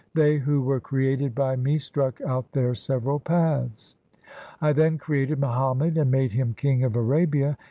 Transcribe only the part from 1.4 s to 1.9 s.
Me